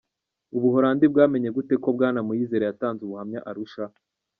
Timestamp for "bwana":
1.95-2.19